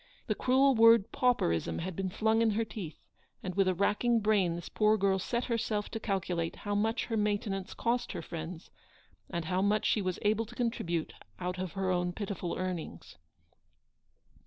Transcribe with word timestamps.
The 0.25 0.33
cruel 0.33 0.73
word 0.73 1.11
pauperism 1.11 1.77
had 1.77 1.95
been 1.95 2.09
flung 2.09 2.41
in 2.41 2.49
her 2.57 2.65
teeth, 2.65 2.97
and 3.43 3.53
with 3.53 3.67
a 3.67 3.75
rackiug 3.75 4.23
brain 4.23 4.55
this 4.55 4.67
poor 4.67 4.97
girl 4.97 5.19
set 5.19 5.43
herself 5.45 5.89
to 5.91 5.99
calculate 5.99 6.55
how 6.65 6.73
much 6.73 7.05
her 7.05 7.15
maintenance 7.15 7.75
cost 7.75 8.13
her 8.13 8.23
friends, 8.23 8.71
and 9.29 9.45
how 9.45 9.61
much 9.61 9.85
she 9.85 10.01
was 10.01 10.17
able 10.23 10.47
to 10.47 10.55
contribute 10.55 11.13
out 11.37 11.59
of 11.59 11.73
her 11.73 11.91
own 11.91 12.13
pitiful 12.13 12.57
earnings. 12.57 13.19